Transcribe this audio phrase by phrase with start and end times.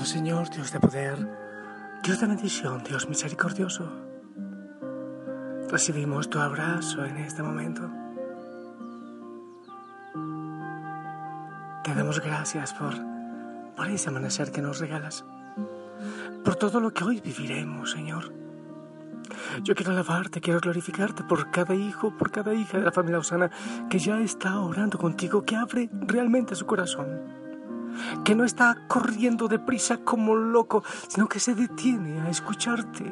[0.00, 1.18] Señor, Dios de poder,
[2.02, 3.92] Dios de bendición, Dios misericordioso,
[5.70, 7.90] recibimos tu abrazo en este momento.
[11.84, 12.94] Te damos gracias por,
[13.76, 15.24] por ese amanecer que nos regalas,
[16.42, 18.32] por todo lo que hoy viviremos, Señor.
[19.62, 23.50] Yo quiero alabarte, quiero glorificarte por cada hijo, por cada hija de la familia Osana
[23.90, 27.41] que ya está orando contigo, que abre realmente su corazón
[28.24, 33.04] que no está corriendo deprisa como loco, sino que se detiene a escucharte,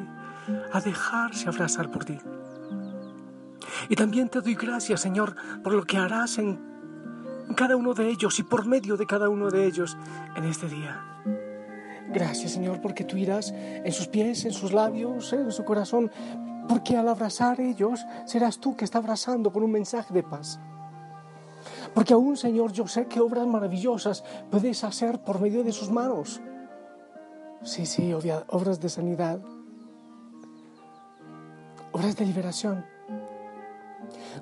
[0.71, 2.17] a dejarse abrazar por ti.
[3.89, 6.59] Y también te doy gracias, Señor, por lo que harás en
[7.55, 9.97] cada uno de ellos y por medio de cada uno de ellos
[10.35, 11.01] en este día.
[12.09, 16.11] Gracias, Señor, porque tú irás en sus pies, en sus labios, en su corazón,
[16.67, 20.59] porque al abrazar ellos serás tú que está abrazando con un mensaje de paz.
[21.93, 26.41] Porque aún, Señor, yo sé que obras maravillosas puedes hacer por medio de sus manos.
[27.63, 29.39] Sí, sí, obras de sanidad,
[31.91, 32.85] obras de liberación.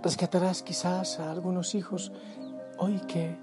[0.02, 2.12] Rescatarás quizás a algunos hijos
[2.78, 3.38] hoy que,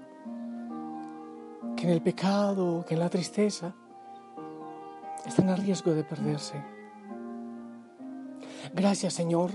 [1.75, 3.73] que en el pecado, que en la tristeza,
[5.25, 6.63] están a riesgo de perderse.
[8.73, 9.51] Gracias, Señor,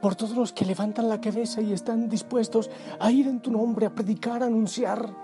[0.00, 3.86] por todos los que levantan la cabeza y están dispuestos a ir en tu nombre,
[3.86, 5.14] a predicar, a anunciar.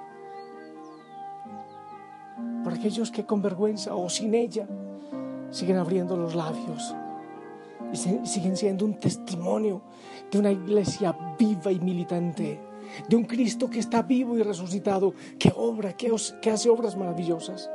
[2.65, 4.67] Por aquellos que con vergüenza o sin ella
[5.51, 6.95] siguen abriendo los labios
[7.93, 9.83] y siguen siendo un testimonio
[10.31, 12.59] de una iglesia viva y militante,
[13.09, 16.11] de un Cristo que está vivo y resucitado, que obra, que,
[16.51, 17.71] hace obras maravillosas.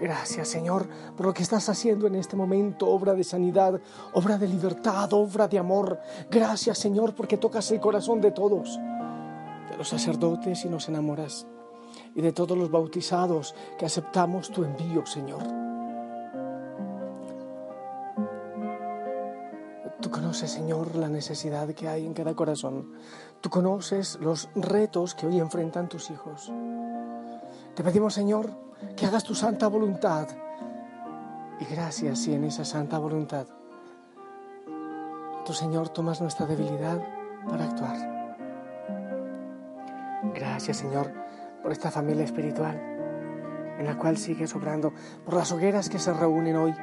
[0.00, 3.78] Gracias Señor por lo que estás haciendo en este momento, obra de sanidad,
[4.14, 6.00] obra de libertad, obra de amor.
[6.30, 8.78] Gracias Señor porque tocas el corazón de todos,
[9.68, 11.46] de los sacerdotes y nos enamoras,
[12.14, 15.42] y de todos los bautizados que aceptamos tu envío Señor.
[20.00, 22.94] Tú conoces Señor la necesidad que hay en cada corazón.
[23.42, 26.50] Tú conoces los retos que hoy enfrentan tus hijos.
[27.74, 30.28] Te pedimos Señor que hagas tu santa voluntad.
[31.60, 33.46] Y gracias si en esa santa voluntad
[35.44, 37.02] tu Señor tomas nuestra debilidad
[37.48, 38.36] para actuar.
[40.34, 41.10] Gracias Señor
[41.62, 42.90] por esta familia espiritual
[43.80, 44.92] en la cual sigues obrando,
[45.24, 46.74] por las hogueras que se reúnen hoy,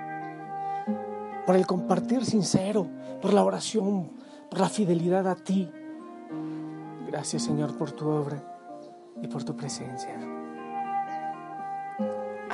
[1.45, 2.87] por el compartir sincero,
[3.21, 4.13] por la oración,
[4.49, 5.71] por la fidelidad a ti.
[7.07, 8.41] Gracias Señor por tu obra
[9.21, 10.36] y por tu presencia.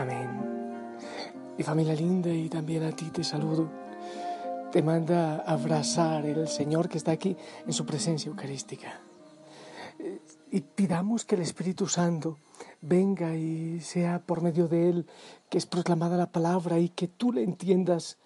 [0.04, 0.98] Amén.
[1.58, 3.70] Y familia linda, y también a ti te saludo.
[4.70, 9.00] Te manda abrazar el Señor que está aquí en su presencia eucarística.
[10.52, 12.38] Y pidamos que el Espíritu Santo
[12.82, 15.08] venga y sea por medio de Él
[15.50, 18.18] que es proclamada la palabra y que tú le entiendas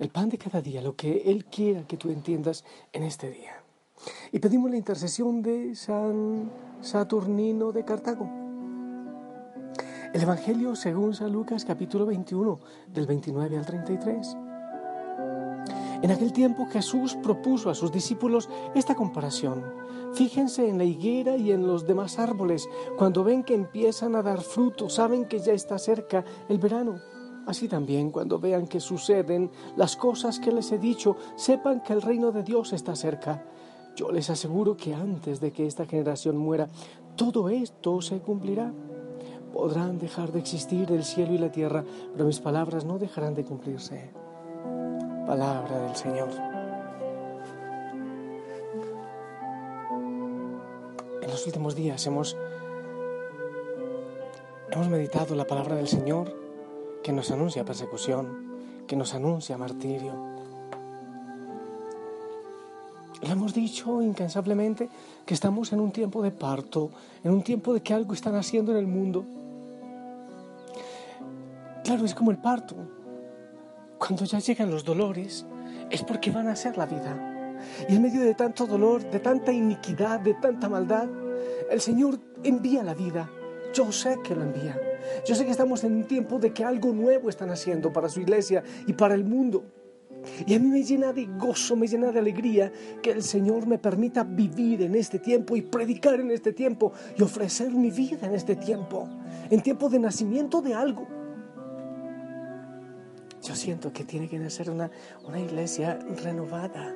[0.00, 3.62] el pan de cada día, lo que Él quiera que tú entiendas en este día.
[4.32, 6.50] Y pedimos la intercesión de San
[6.80, 8.41] Saturnino de Cartago
[10.12, 12.58] el Evangelio según San Lucas capítulo 21
[12.92, 14.36] del 29 al 33.
[16.02, 19.64] En aquel tiempo Jesús propuso a sus discípulos esta comparación.
[20.12, 22.68] Fíjense en la higuera y en los demás árboles.
[22.98, 27.00] Cuando ven que empiezan a dar fruto, saben que ya está cerca el verano.
[27.46, 32.02] Así también cuando vean que suceden las cosas que les he dicho, sepan que el
[32.02, 33.46] reino de Dios está cerca.
[33.96, 36.68] Yo les aseguro que antes de que esta generación muera,
[37.16, 38.72] todo esto se cumplirá.
[39.52, 43.44] Podrán dejar de existir el cielo y la tierra, pero mis palabras no dejarán de
[43.44, 44.10] cumplirse.
[45.26, 46.30] Palabra del Señor.
[51.20, 52.36] En los últimos días hemos,
[54.70, 56.34] hemos meditado la palabra del Señor
[57.02, 58.56] que nos anuncia persecución,
[58.86, 60.14] que nos anuncia martirio.
[63.20, 64.88] Le hemos dicho incansablemente
[65.26, 66.90] que estamos en un tiempo de parto,
[67.22, 69.24] en un tiempo de que algo está haciendo en el mundo
[71.84, 72.76] Claro, es como el parto.
[73.98, 75.46] Cuando ya llegan los dolores,
[75.90, 77.58] es porque van a ser la vida.
[77.88, 81.08] Y en medio de tanto dolor, de tanta iniquidad, de tanta maldad,
[81.70, 83.28] el Señor envía la vida.
[83.74, 84.78] Yo sé que lo envía.
[85.26, 88.20] Yo sé que estamos en un tiempo de que algo nuevo están haciendo para su
[88.20, 89.64] iglesia y para el mundo.
[90.46, 93.78] Y a mí me llena de gozo, me llena de alegría que el Señor me
[93.78, 98.34] permita vivir en este tiempo y predicar en este tiempo y ofrecer mi vida en
[98.34, 99.08] este tiempo,
[99.50, 101.21] en tiempo de nacimiento de algo.
[103.42, 104.90] Yo siento que tiene que nacer una,
[105.24, 106.94] una iglesia renovada,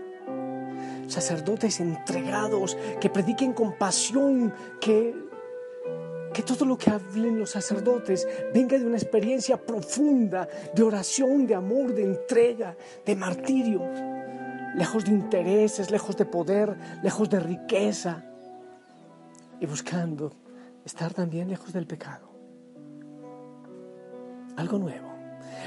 [1.08, 5.26] sacerdotes entregados, que prediquen con pasión, que
[6.36, 11.54] que todo lo que hablen los sacerdotes venga de una experiencia profunda de oración, de
[11.54, 12.76] amor, de entrega,
[13.06, 13.80] de martirio,
[14.74, 18.22] lejos de intereses, lejos de poder, lejos de riqueza.
[19.60, 20.30] Y buscando
[20.84, 22.28] estar también lejos del pecado.
[24.56, 25.15] Algo nuevo,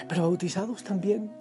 [0.08, 1.31] pero bautizados también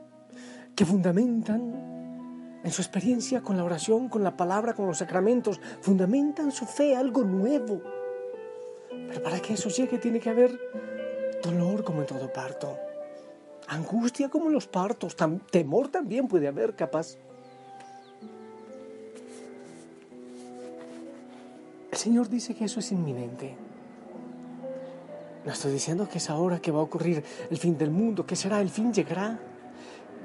[0.75, 6.52] que fundamentan en su experiencia con la oración, con la palabra, con los sacramentos, fundamentan
[6.52, 7.81] su fe algo nuevo
[9.08, 10.58] pero para que eso llegue tiene que haber
[11.43, 12.76] dolor como en todo parto,
[13.67, 15.17] angustia como en los partos,
[15.50, 17.17] temor también puede haber capaz.
[21.91, 23.56] El Señor dice que eso es inminente.
[25.48, 28.36] No estoy diciendo que es ahora que va a ocurrir el fin del mundo, que
[28.36, 29.40] será el fin llegará.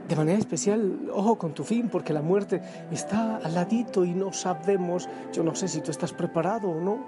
[0.05, 2.61] De manera especial, ojo con tu fin, porque la muerte
[2.91, 7.07] está al ladito y no sabemos, yo no sé si tú estás preparado o no.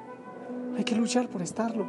[0.78, 1.86] Hay que luchar por estarlo,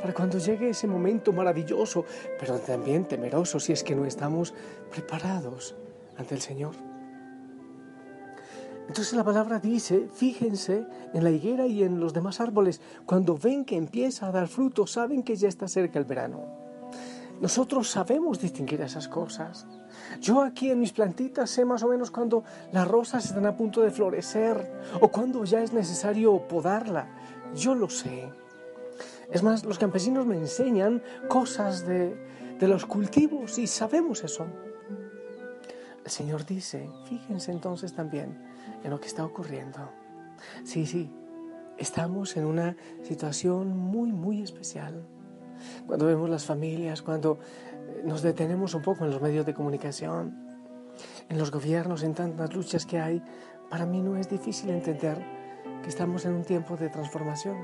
[0.00, 2.04] para cuando llegue ese momento maravilloso,
[2.40, 4.52] pero también temeroso si es que no estamos
[4.90, 5.76] preparados
[6.18, 6.85] ante el Señor.
[8.88, 13.64] Entonces la palabra dice, fíjense en la higuera y en los demás árboles, cuando ven
[13.64, 16.66] que empieza a dar fruto, saben que ya está cerca el verano.
[17.40, 19.66] Nosotros sabemos distinguir esas cosas.
[20.20, 23.82] Yo aquí en mis plantitas sé más o menos cuando las rosas están a punto
[23.82, 27.08] de florecer o cuando ya es necesario podarla.
[27.54, 28.30] Yo lo sé.
[29.30, 32.16] Es más, los campesinos me enseñan cosas de,
[32.60, 34.46] los cultivos y sabemos eso.
[36.06, 38.38] El Señor dice, fíjense entonces también
[38.84, 39.90] en lo que está ocurriendo.
[40.62, 41.10] Sí, sí,
[41.78, 45.04] estamos en una situación muy, muy especial.
[45.84, 47.40] Cuando vemos las familias, cuando
[47.88, 50.46] eh, nos detenemos un poco en los medios de comunicación,
[51.28, 53.20] en los gobiernos, en tantas luchas que hay,
[53.68, 55.18] para mí no es difícil entender
[55.82, 57.56] que estamos en un tiempo de transformación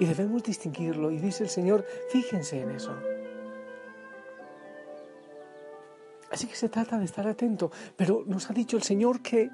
[0.00, 1.12] y debemos distinguirlo.
[1.12, 2.96] Y dice el Señor, fíjense en eso.
[6.36, 9.50] Así que se trata de estar atento, pero nos ha dicho el Señor que,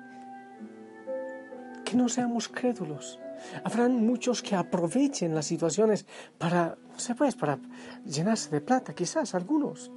[1.85, 3.21] que no seamos crédulos.
[3.63, 6.07] Habrán muchos que aprovechen las situaciones
[6.39, 7.61] para, no sé pues, para
[8.05, 9.93] llenarse de plata, quizás algunos.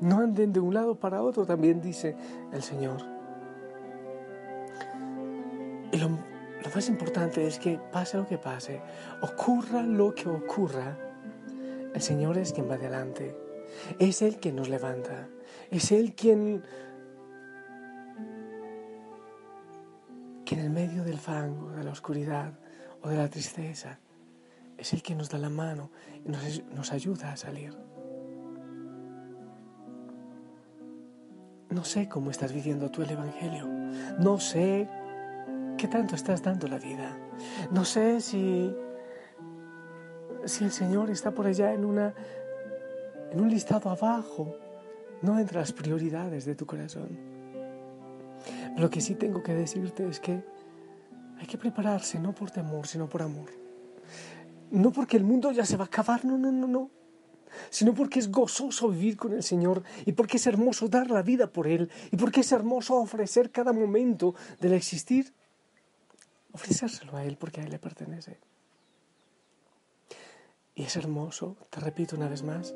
[0.00, 2.14] No anden de un lado para otro, también dice
[2.52, 3.02] el Señor.
[5.90, 6.10] Y lo,
[6.72, 8.80] más importante es que pase lo que pase,
[9.20, 10.96] ocurra lo que ocurra,
[11.92, 13.47] el Señor es quien va adelante.
[13.98, 15.28] Es Él quien nos levanta.
[15.70, 16.62] Es Él quien,
[20.44, 22.52] que en el medio del fango, de la oscuridad
[23.02, 23.98] o de la tristeza,
[24.76, 25.90] es Él quien nos da la mano
[26.24, 27.76] y nos, nos ayuda a salir.
[31.70, 33.66] No sé cómo estás viviendo tú el Evangelio.
[34.18, 34.88] No sé
[35.78, 37.16] ¿Qué tanto estás dando la vida?
[37.70, 38.74] No sé si,
[40.44, 42.14] si el Señor está por allá en, una,
[43.32, 44.54] en un listado abajo,
[45.22, 47.18] no entre las prioridades de tu corazón.
[48.76, 50.42] Lo que sí tengo que decirte es que
[51.38, 53.50] hay que prepararse no por temor, sino por amor.
[54.70, 56.90] No porque el mundo ya se va a acabar, no, no, no, no.
[57.70, 61.46] Sino porque es gozoso vivir con el Señor y porque es hermoso dar la vida
[61.46, 65.32] por Él y porque es hermoso ofrecer cada momento del existir
[66.52, 68.38] ofrecérselo a Él porque a Él le pertenece.
[70.74, 72.74] Y es hermoso, te repito una vez más,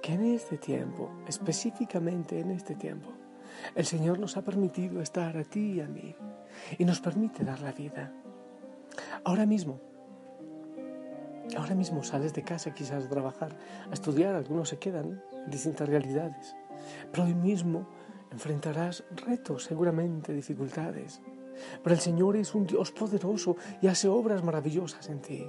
[0.00, 3.10] que en este tiempo, específicamente en este tiempo,
[3.74, 6.14] el Señor nos ha permitido estar a ti y a mí
[6.78, 8.12] y nos permite dar la vida.
[9.24, 9.80] Ahora mismo,
[11.56, 13.56] ahora mismo sales de casa quizás a trabajar,
[13.90, 16.56] a estudiar, algunos se quedan en distintas realidades,
[17.10, 17.86] pero hoy mismo
[18.30, 21.20] enfrentarás retos, seguramente dificultades.
[21.82, 25.46] Pero el Señor es un Dios poderoso y hace obras maravillosas en ti.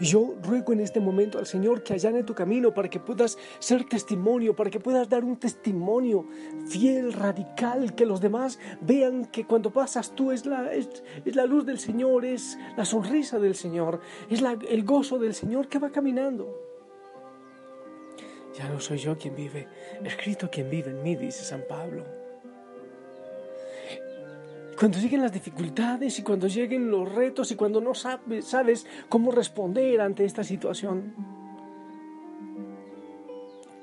[0.00, 3.38] Y yo ruego en este momento al Señor que allane tu camino para que puedas
[3.58, 6.26] ser testimonio, para que puedas dar un testimonio
[6.68, 11.64] fiel, radical, que los demás vean que cuando pasas tú es la, es, la luz
[11.66, 16.58] del Señor, es la sonrisa del Señor, es el gozo del Señor que va caminando.
[18.54, 19.66] Ya no soy yo quien vive,
[20.04, 22.21] escrito quien vive en mí, dice San Pablo.
[24.82, 30.00] Cuando lleguen las dificultades y cuando lleguen los retos y cuando no sabes, cómo responder
[30.00, 31.14] ante esta situación,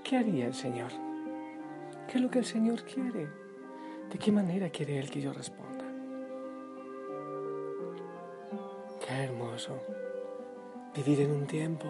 [0.03, 0.91] ¿qué haría el Señor?
[2.05, 3.29] ¿Qué es lo que el Señor quiere?
[4.11, 5.85] ¿De qué manera quiere Él que yo responda?
[8.99, 9.81] Qué hermoso
[10.93, 11.87] vivir en un tiempo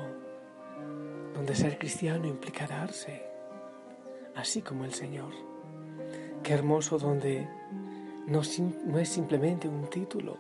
[1.34, 3.24] donde ser cristiano implica darse,
[4.36, 5.34] así como el Señor.
[6.44, 7.48] Qué hermoso donde
[8.30, 10.38] no, es simplemente un título,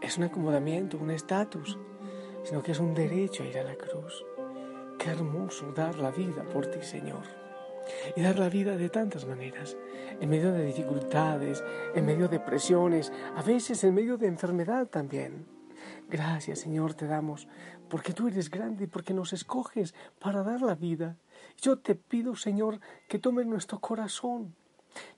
[0.00, 1.78] es un acomodamiento, un estatus,
[2.42, 4.24] sino que es un derecho a ir a la cruz.
[4.98, 7.22] Qué hermoso dar la vida por ti, Señor.
[8.16, 9.76] Y dar la vida de tantas maneras,
[10.20, 11.62] en medio de dificultades,
[11.94, 15.46] en medio de presiones, a veces en medio de enfermedad también.
[16.08, 17.46] Gracias, Señor, te damos,
[17.88, 21.16] porque tú eres grande y porque nos escoges para dar la vida.
[21.62, 24.56] Yo te pido, Señor, que tome nuestro corazón,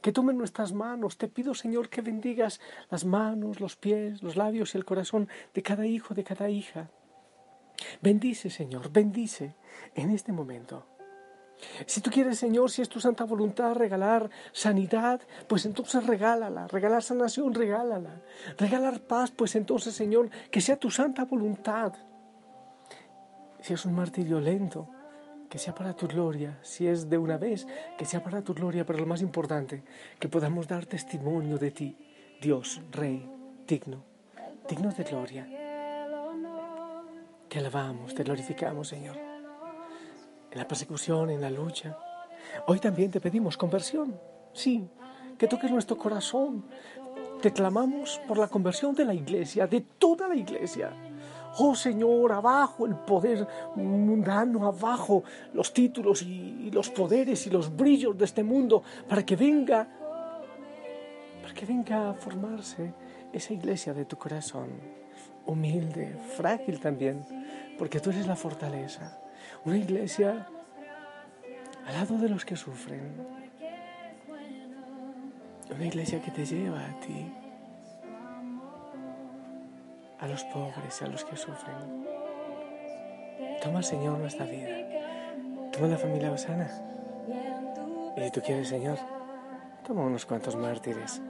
[0.01, 1.19] que tome nuestras manos.
[1.19, 5.63] Te pido, Señor, que bendigas las manos, los pies, los labios y el corazón de
[5.63, 6.91] cada hijo, de cada hija.
[8.03, 9.55] Bendice, Señor, bendice
[9.95, 10.87] en este momento
[11.87, 16.69] si tú quieres, Señor, si es tu santa voluntad regalar sanidad, pues entonces regálala.
[16.69, 18.23] Regalar sanación, regálala.
[18.57, 21.93] Regalar paz, pues entonces, Señor, que sea tu santa voluntad.
[23.61, 24.89] Si es un martirio lento,
[25.49, 26.59] que sea para tu gloria.
[26.63, 28.85] Si es de una vez, que sea para tu gloria.
[28.85, 29.83] Pero lo más importante,
[30.19, 31.97] que podamos dar testimonio de ti,
[32.41, 33.29] Dios, Rey,
[33.67, 34.05] digno,
[34.69, 35.47] digno de gloria.
[37.49, 39.29] Te alabamos, te glorificamos, Señor
[40.51, 41.97] en la persecución, en la lucha.
[42.67, 44.19] Hoy también te pedimos conversión,
[44.53, 44.89] sí,
[45.37, 46.65] que toques nuestro corazón.
[47.43, 50.93] Te clamamos por la conversión de la iglesia, de toda la iglesia.
[51.61, 58.17] Oh Señor, abajo el poder mundano, abajo los títulos y, los poderes y los brillos
[58.17, 59.89] de este mundo, para que venga,
[61.43, 62.93] para que venga a formarse
[63.33, 64.69] esa iglesia de tu corazón,
[65.47, 67.25] humilde, frágil también,
[67.77, 69.19] porque tú eres la fortaleza.
[69.65, 70.47] Una iglesia
[71.87, 73.15] al lado de los que sufren.
[75.75, 77.33] Una iglesia que te lleva a ti,
[80.21, 82.07] a los pobres, a los que sufren.
[83.63, 84.77] Toma, Señor, nuestra vida.
[85.73, 86.71] Toma la familia Osana.
[88.17, 88.99] Y si tú quieres, Señor,
[89.87, 91.21] toma unos cuantos mártires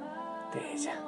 [0.52, 1.07] de ella.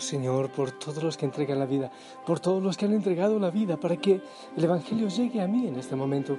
[0.00, 1.90] Señor, por todos los que entregan la vida,
[2.26, 4.20] por todos los que han entregado la vida para que
[4.56, 6.36] el Evangelio llegue a mí en este momento.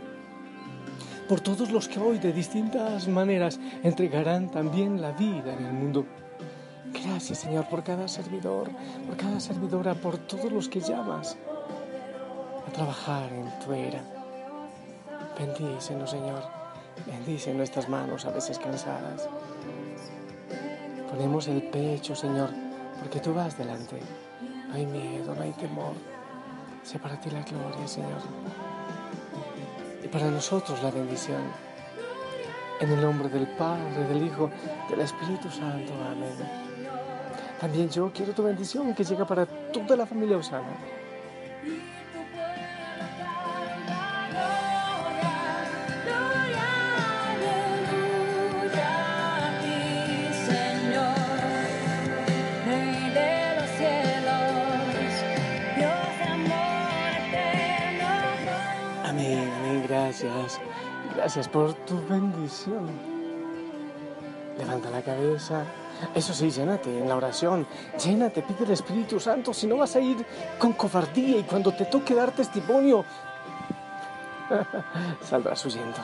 [1.27, 6.05] Por todos los que hoy de distintas maneras entregarán también la vida en el mundo.
[7.03, 8.69] Gracias, Señor, por cada servidor,
[9.05, 11.37] por cada servidora, por todos los que llamas
[12.67, 14.03] a trabajar en tu era.
[15.37, 16.43] Bendícenos, Señor.
[17.05, 19.27] Bendice nuestras manos a veces cansadas.
[21.09, 22.49] Ponemos el pecho, Señor,
[22.99, 23.99] porque tú vas delante.
[24.67, 25.93] No hay miedo, no hay temor.
[26.83, 28.21] Sea para ti la gloria, Señor.
[30.03, 31.41] Y para nosotros la bendición.
[32.79, 34.49] En el nombre del Padre, del Hijo,
[34.89, 35.93] del Espíritu Santo.
[36.11, 36.65] Amén.
[37.59, 40.75] También yo quiero tu bendición que llega para toda la familia Osana.
[61.25, 62.87] Gracias por tu bendición.
[64.59, 65.63] Levanta la cabeza.
[66.13, 67.65] Eso sí, llénate en la oración.
[67.97, 69.51] Llénate, pide el Espíritu Santo.
[69.51, 70.23] Si no vas a ir
[70.59, 73.03] con cobardía y cuando te toque dar testimonio,
[75.27, 75.97] saldrás huyendo.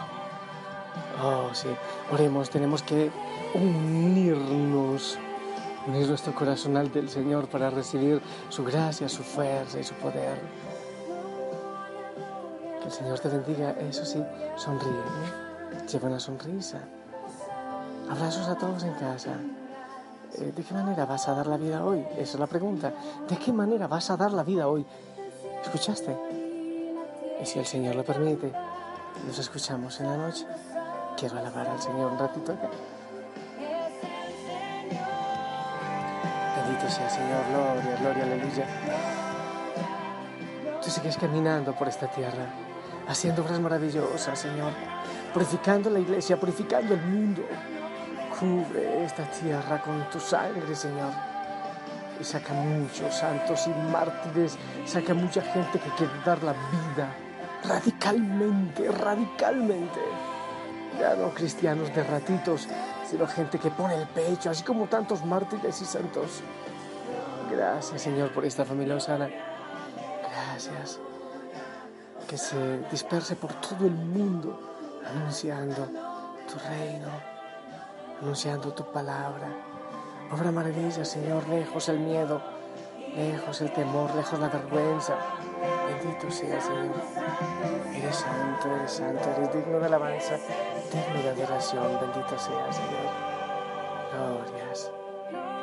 [1.22, 1.70] Oh, sí.
[2.12, 3.12] Oremos, tenemos que
[3.54, 5.20] unirnos,
[5.86, 10.40] unir nuestro corazón al del Señor para recibir su gracia, su fuerza y su poder.
[12.82, 14.24] Que el Señor te bendiga, eso sí,
[14.58, 15.88] sonríe, ¿eh?
[15.88, 16.80] lleva una sonrisa.
[18.10, 19.32] Abrazos a todos en casa.
[20.38, 22.06] Eh, ¿De qué manera vas a dar la vida hoy?
[22.14, 22.94] Esa es la pregunta.
[23.28, 24.86] ¿De qué manera vas a dar la vida hoy?
[25.64, 26.18] ¿Escuchaste?
[27.42, 28.52] Y si el Señor lo permite,
[29.26, 30.46] nos escuchamos en la noche.
[31.18, 32.70] Quiero alabar al Señor un ratito acá.
[36.56, 38.66] Bendito sea Señor, gloria, gloria, aleluya.
[40.82, 42.48] Tú sigues caminando por esta tierra,
[43.12, 44.72] haciendo obras maravillosas, Señor,
[45.34, 47.44] purificando la iglesia, purificando el mundo.
[48.40, 51.12] Cubre esta tierra con tu sangre, Señor.
[52.20, 57.16] Y saca muchos santos y mártires, saca mucha gente que quiere dar la vida
[57.64, 60.00] radicalmente, radicalmente.
[61.00, 62.68] Ya no cristianos de ratitos,
[63.10, 66.42] sino gente que pone el pecho, así como tantos mártires y santos.
[67.52, 69.30] Gracias, Señor, por esta familia osana.
[70.32, 71.00] Gracias.
[72.32, 74.58] Que se disperse por todo el mundo,
[75.06, 75.86] anunciando
[76.48, 77.10] tu reino,
[78.22, 79.50] anunciando tu palabra.
[80.32, 82.42] Obra maravilla, Señor, lejos el miedo,
[83.18, 85.18] lejos el temor, lejos la vergüenza.
[85.90, 86.96] Bendito sea, Señor.
[87.94, 90.38] Eres santo, eres santo, eres digno de alabanza,
[90.90, 92.00] digno de adoración.
[92.00, 93.12] Bendito sea, Señor.
[94.14, 94.90] Glorias,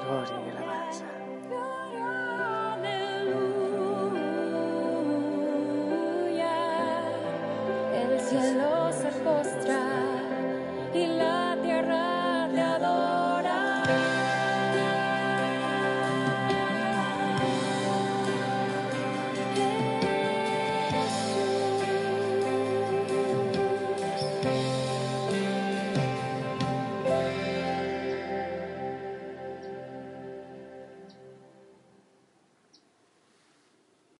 [0.04, 1.07] gloria y alabanza.